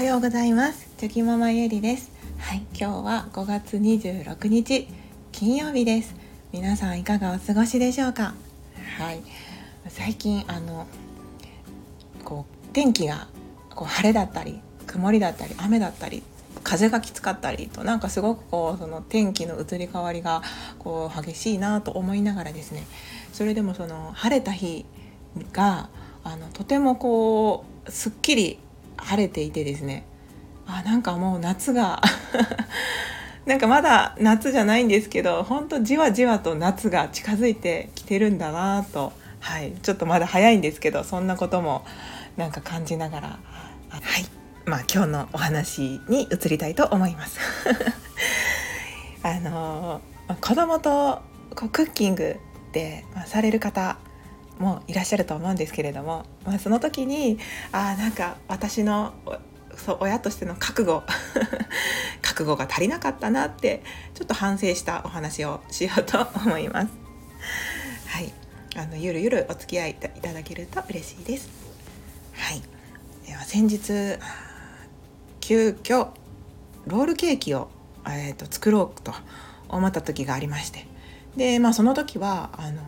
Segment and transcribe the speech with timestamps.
[0.00, 0.88] はようございます。
[0.96, 2.10] チョキママゆりです。
[2.38, 4.88] はい今日は5月26日
[5.30, 6.14] 金曜日です。
[6.52, 8.32] 皆さんいかがお過ごしでしょうか？
[8.96, 9.20] はい
[9.88, 10.86] 最近あの
[12.24, 13.28] こう天気が
[13.74, 16.22] こう晴れだったり曇りだったり雨だったり
[16.64, 20.40] 風がきつかったりとなんかすごくこうその天気の移り変わりが
[20.78, 22.86] こう激しいなと思いながらですね。
[23.34, 24.86] それでもその晴れた日
[25.52, 25.90] が
[26.24, 28.58] あのとてもこうすっきり
[28.96, 30.04] 晴れていてですね。
[30.66, 32.00] あなんかもう夏が。
[33.46, 41.84] なんかまだ夏じゃないんですけどほんとじわじわと夏が近づいてきてるんだなと、はい、ちょっとまだ早いんですけどそんなことも
[42.36, 43.28] なんか感じながら。
[43.28, 44.40] はい。
[44.66, 47.38] まあ今日のお話に移りたいと思います。
[49.22, 50.00] あの
[50.40, 51.22] 子供と
[51.56, 52.38] こうクッキング
[52.72, 53.98] で、ま、される方
[54.60, 57.38] もいらっしゃると思うんですけれども、まあ、その時に
[57.72, 59.14] あなんか私の
[59.76, 61.02] そう親としての覚悟
[62.20, 63.82] 覚悟が足りなかったなって
[64.14, 66.88] ちょっと反省したお話をしようと思います。
[68.06, 68.32] はい、
[68.76, 71.48] あのゆるゆるお付き合いいただけると嬉しいです。
[72.34, 72.62] はい、
[73.26, 74.18] では先日
[75.40, 76.08] 急遽
[76.86, 77.70] ロールケーキを、
[78.06, 79.14] えーと、と作ろうと
[79.68, 80.86] 思った時がありまして
[81.36, 82.82] で、まあ、その時はあの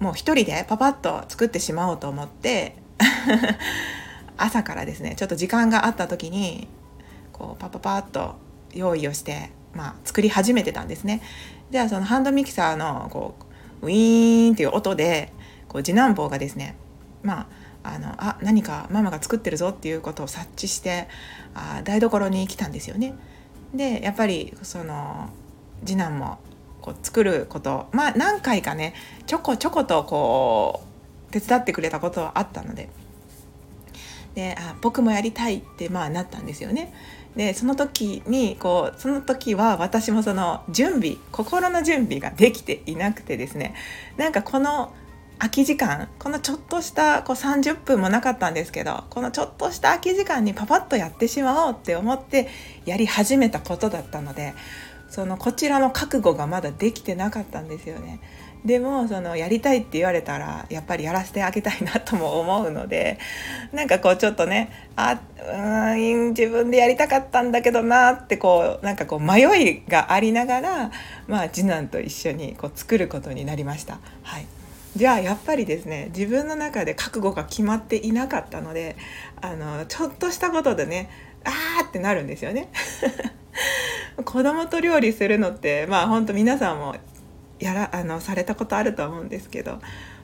[0.00, 2.76] もう一人でパパッと作ってしまおうと思って
[4.36, 6.68] 朝からですねちょっと時間があった時に
[7.32, 8.36] こうパパパッと
[8.72, 11.22] 用意をして、まあ、作り始めてたんですね。
[11.70, 13.34] じゃあそのハンドミキサーのこ
[13.82, 15.32] うウィーンっていう音で
[15.68, 16.76] こう次男坊がですね
[17.22, 17.48] ま
[17.82, 21.08] ああのあ何かママが作ってるぞっていうことを察知して
[21.54, 23.14] あ台所に来たんですよね。
[23.74, 25.28] でやっぱりその
[25.84, 26.38] 次男も
[26.84, 28.92] こう作ることまあ何回かね
[29.26, 30.82] ちょこちょことこ
[31.30, 32.90] う手伝ってくれたことはあったので
[34.34, 36.92] であ僕もやりたいってまあなったんですよね。
[37.36, 43.74] でその時にこうその時は私もその準備心の準備ができていなくてですね
[44.18, 44.92] なんかこの
[45.38, 52.48] 空き時間このちょっとしたこう30分もなかったんですけどこのちょっとした空き時間にパパッとやってしまおうって思って
[52.84, 54.54] やり始めたことだったので
[55.08, 58.20] そのこちらの覚悟がまだできてなかったんですよね。
[58.64, 63.18] でもそのやりたいって言われたらやっぱりやらせてあげたいなとも思うので
[63.72, 70.90] なんかこうちょっとねあうん自分でやりたかったんだけどなってこうなんかこう迷いがありながら、
[71.28, 73.98] まあ、次男と一緒にこう作ることになりました。
[74.22, 74.46] はい
[74.96, 78.96] じゃあやっぱりですね自分の中で覚悟が決まっていなかったので
[79.40, 81.10] あのちょっとしたことでね
[81.44, 82.70] あーってなるんですよね。
[84.22, 86.96] 子供と料理するのってまあ本当皆さんも
[87.58, 89.80] やらあのされたことあると思うんですけど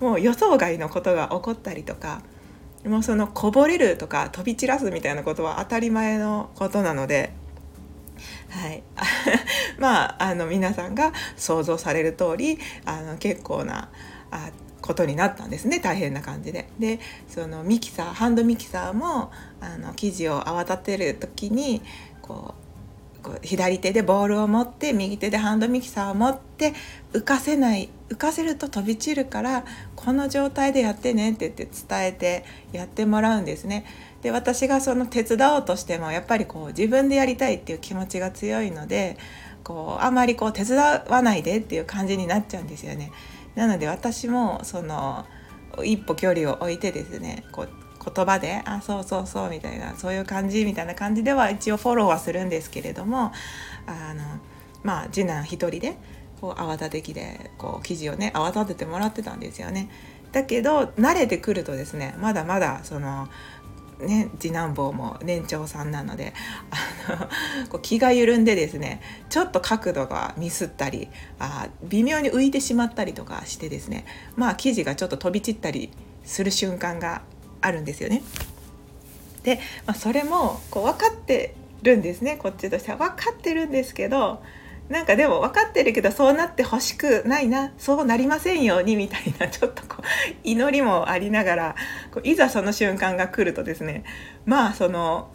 [0.00, 2.22] もう予想外のことが起こったりとか
[2.84, 7.32] もうそのこぼれるとか飛び散らすみたいなことは当たり前のことなので。
[8.50, 8.82] はい、
[9.78, 13.88] まああの皆さんが想像される通りあの結構な
[14.30, 14.50] あ
[14.82, 16.68] ことになったんですね大変な感じで。
[16.78, 21.82] でそのミキサーハンドミキサーもあの生地を泡立てる時に
[22.20, 22.61] こう
[23.22, 26.74] こう左手でボールを持って右手でハンドミキサーを持って
[27.12, 29.64] 浮かせない浮かせると飛び散るから
[29.96, 33.84] この状態でやってねって言って伝えてやってもらうんですね。
[34.22, 39.16] で私がその手伝おうとしてもやっぱりこう自分でやりたいっていう気持ちが強いので
[39.64, 43.10] こうあまりこう手伝わないでっていう感じになっちゃうんですよね。
[43.54, 45.26] なので私もその
[45.84, 53.32] 一歩距離を置いてですねこう言葉で「あそうそうそう」みたいなそういう感じみたいな感じでは一応フォローはするんですけれども
[53.86, 54.22] あの
[54.82, 55.96] まあ次男一人で
[56.40, 59.88] こう泡立て器でこう生地をね泡立ててもらってたんですよね。
[60.32, 63.28] だけど慣れてくるとですねまだまだその
[64.00, 66.34] ね、次男坊も年長さんなので
[67.08, 67.28] あの
[67.70, 71.08] こう気が緩んでですねちょっと角度がミスったり
[71.38, 75.90] あ微妙に浮いてしまったりとかしてですねまあ生地がちょっと飛び散ったり
[76.24, 77.22] する瞬間が
[77.62, 78.22] あるんですよね。
[79.44, 79.56] で、
[79.86, 84.42] まあ、それもこう分かってるんですねこっちとしては分かってるんですけど
[84.88, 90.02] なんかでも分かってるけどそうなってほしくないなそうなりませんようにみたいなちょっとこう
[90.44, 91.76] 祈りもありながら
[92.12, 94.04] こういざその瞬間が来るとですね
[94.44, 95.28] まあその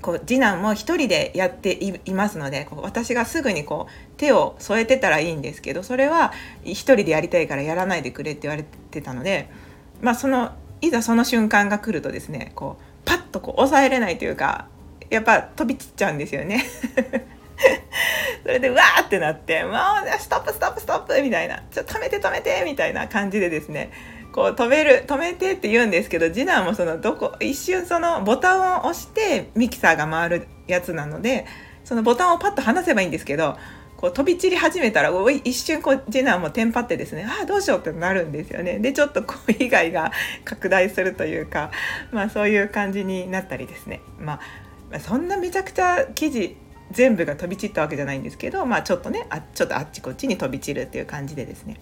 [0.00, 6.32] こう次男も一人でやっていますのでこう私がすぐにこう手を添えてたらいいんですけどそれは
[6.64, 9.48] 一人でやりたいからやらないでくれって言われてたので。
[10.02, 10.52] まあ、その
[10.82, 14.66] いざその瞬間が来るとですねこうパッとこう抑えれないというか
[15.08, 16.64] やっぱ飛び散っちゃうんですよね。
[18.42, 19.74] それでうわーってなって「もう
[20.18, 23.92] ストップストップストップ」みたいな「ちょ止めて止めて」みたいな感じでですね
[24.32, 31.46] こう止める止めてって言うんですけど次男もそのどこ一瞬そのボタンを押してミキサーが回るやつなので
[31.84, 33.56] そのボタンをパッと離せばいいんですけど
[34.02, 35.12] こう飛び散り始めたら
[35.44, 38.80] 一瞬こう次男もテンパってですねああどうしようってなるんですよね。
[38.80, 40.10] でちょっとこう被害が
[40.44, 41.70] 拡大するというか、
[42.10, 44.40] まあ、そういう感じになったりですね、ま
[44.92, 46.56] あ、そんなめちゃくちゃ生地
[46.90, 51.76] 全部が飛び散ったわけじゃないんですけど、まあ、ちょっとねあちょっとあっちこっちに飛び散るっていう感じでですね。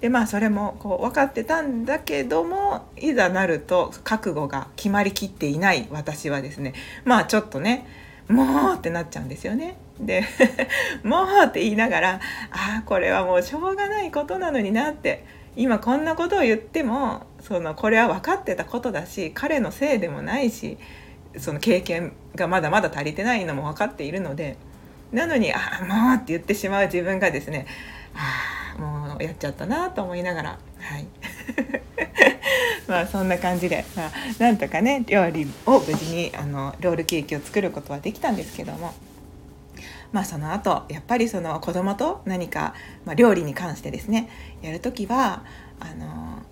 [0.00, 6.74] でまあそれもこう分かってたんだけどもいざなると覚悟が決まりきっていない私はですね
[7.04, 7.86] まあちょっとね
[8.26, 9.76] もうってなっちゃうんですよね。
[10.00, 10.24] で
[11.04, 12.20] もうって言いながら
[12.50, 15.24] ああこれはもうしょうがないことなのになって
[15.56, 20.78] 今こんなことを言ってもそのこれは分かってたことだし彼のせいでもないし
[21.38, 24.56] その経験がまだまだ足りてないのも分かっているので
[25.12, 27.66] なのに「ああもう」って言ってしまう自分がですね
[28.14, 31.06] ああもうやっちゃったなと思いながらはい
[32.88, 38.92] まあそんな感じで、まあ、なんとかね料理を無事にあのロールケーキを作ることはできたんですけども。
[40.14, 42.74] まあ、その後やっぱりその子供と何か、
[43.04, 44.30] まあ、料理に関してですね
[44.62, 45.42] やる時は
[45.80, 46.42] あの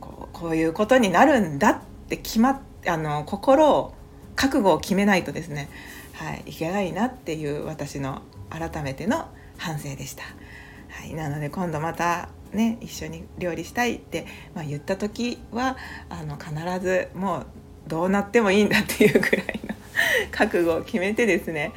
[0.00, 3.94] こうこういうことになるんだって決まっあの心を
[4.36, 5.68] 覚悟を決めないとですね、
[6.14, 9.28] はい、いけないなっていう私の改めての
[9.58, 10.22] 反省でした。
[10.88, 15.76] はい、なので今度またね一緒に料理したいって、まあ、言った時は
[16.08, 17.46] あの必ずもう
[17.88, 19.74] どうなってもいいんだっていうぐらいの
[20.30, 21.72] 覚悟を決めてですね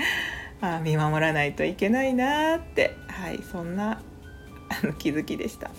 [0.77, 4.01] あ見守らないといけないなって、はい、そんな
[4.69, 5.69] あの気づきでした。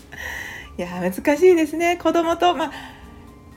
[0.78, 1.96] いや難しいですね。
[1.96, 2.70] 子供と、まあ、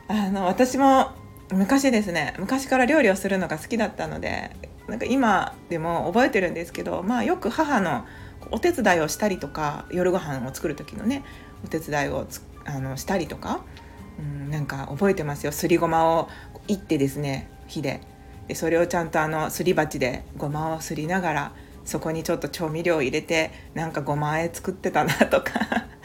[0.08, 1.12] あの私も
[1.52, 4.52] 昔ですね昔から料理をするのが好きだったので
[4.88, 8.06] なんか今でも覚えてるんですけど、まあ、よく母の
[8.52, 11.24] お手伝いをしたりとか夜ご飯を作る時のね
[11.64, 12.28] お手伝いを
[12.66, 13.62] あのしたりとか、
[14.20, 15.52] うん、なんか覚えてますよ。
[15.52, 16.30] すりごまを
[16.68, 18.02] いってですね火で。
[18.50, 21.52] でそれをちゃんとあのすり鉢でごまをすりながら
[21.86, 25.54] そこにちょっと調味料を入れてなんかごまあえ作ってたなとか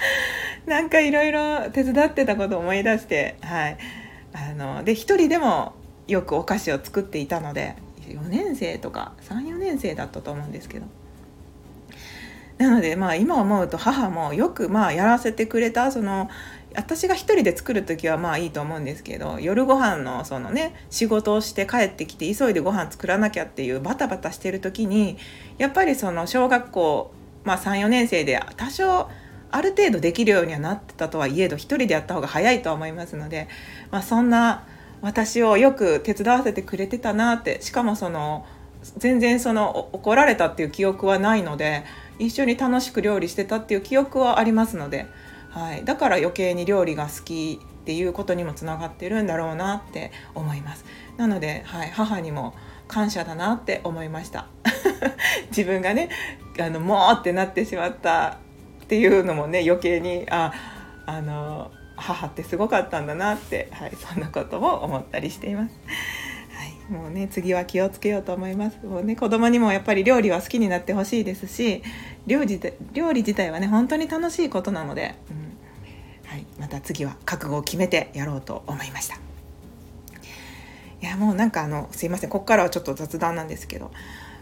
[0.67, 3.79] なんかいろいろ手伝ってたこと思い出してはい。
[4.35, 5.75] あので一人でも
[6.07, 7.77] よくお菓子を作っていたので
[8.09, 10.87] 4年生とか34年生だったと思うんですけど。
[12.59, 16.29] なのでまあ今思うと母もよくまあやらせてくれたその
[16.77, 25.17] 私が一人で作る時はまあいいと思うんですけど夜ご飯のそのね仕事をして帰ってきて急いでご飯作らなきゃっていうバタバタしてる時に
[25.59, 27.13] やっぱりその小学校、
[27.45, 29.09] まあ、34年生で多少
[29.51, 33.49] ある程度できるようにはなってたとはいえど一人でやった方が早いとは思いますので、
[33.91, 34.67] まあ、そんな
[35.01, 38.47] 私をよく手伝わせてくれてたなってしかもその
[38.97, 41.85] 全然その怒られたっていう記憶はないので
[42.19, 45.07] 一緒に楽しく料理してたっていう記憶はありますので、
[45.55, 50.85] はい、だから余計に料理が好きっていうことにもつながってるんだろうなって思います。
[51.17, 52.55] なので、はい、母にも
[52.89, 54.49] 感謝だなって思いました。
[55.57, 56.09] 自分がね
[56.59, 58.39] あのもうってなってしまった
[58.83, 60.53] っていうのもね余計にあ
[61.07, 65.75] あの母ってすごかったんだなって、はい、そんなことも思ったりしています。
[66.89, 68.79] もうね次は気をつけようと思います。
[68.85, 71.83] もうね子供にもやっぱり料理は好きになってほしいですし
[72.27, 72.61] 料理
[72.93, 75.34] 料理自体はね本当に楽しいことなので、う、
[76.65, 79.17] また次は覚悟を決めてやろうと思いました。
[81.03, 83.91] いやもうなんかあのすいませんここからはちょっと雑談なんですけど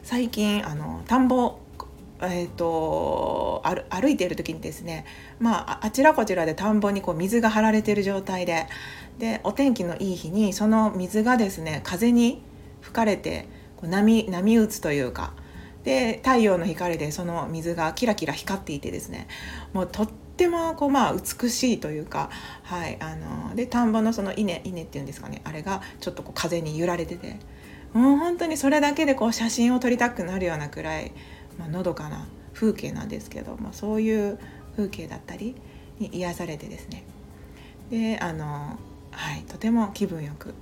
[0.04, 1.58] 最近あの田んぼ
[2.20, 5.04] えーと、歩いている時にですね、
[5.40, 8.68] まあ、あちらこちらで田んぼにこう水が張られている状態で
[9.18, 12.40] でお天気のいい日にその水がですね風に
[12.80, 15.32] 吹かれてこう波波打つというか
[15.82, 19.26] で太陽の光でその水がキラキラ光っていてですね
[19.72, 22.30] もうとってもこう、まあ、美しいというか、
[22.62, 27.38] はい、あので田んぼのその稲稲っていうんですかねあれがちょっとこう風に揺られてて
[27.92, 31.12] もう本当にそれだけでこう写真を撮りたくなるようなくらい
[31.58, 34.38] まあのどかな風景なんですけど、まあ、そういう
[34.76, 35.54] 風景だったり
[35.98, 37.04] に癒されてですね
[37.90, 38.78] であの、
[39.10, 40.54] はい、とても気分よく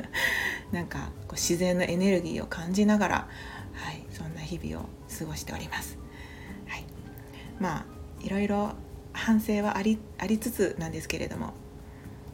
[0.72, 3.28] なんかこう自然のエネルギーを感じながら、
[3.72, 4.88] はい、そんな日々を
[5.18, 5.96] 過ごしております。
[6.66, 6.84] はい、
[7.58, 7.84] まあ
[8.20, 8.74] いろいろ
[9.18, 11.52] 反省はありありつつなんですけれども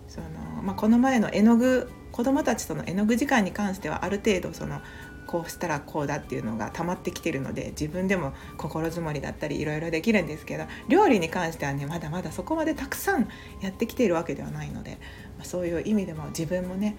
[0.09, 4.81] その、まあ、この前の絵の具子どもたちとの絵の具時間に関してはある程度その
[5.27, 13.29] こうしたらこうだっていうのが溜まってきてるので自分でも心づもりだったりいろいろできるんですけど料理に関してはねまだまだそこまでたくさん
[13.61, 14.99] やってきているわけではないので、
[15.37, 16.97] まあ、そういう意味でも自分もね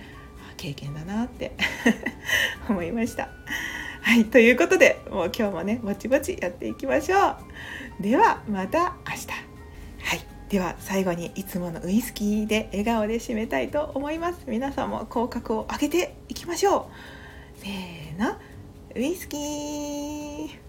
[0.58, 1.54] 経験だなって
[2.68, 3.30] 思いました。
[4.01, 7.38] はいということでもう今日もねぼちぼちやっていきましょ
[8.00, 8.04] う。
[8.04, 9.27] ではまた明日。
[10.50, 14.44] では最後にいつものウイスキーで笑顔で締めたいと思います。
[14.48, 16.90] 皆さんも口角を上げていきましょ
[17.58, 17.60] う。
[17.62, 18.36] せーの
[18.96, 20.64] ウイスキー。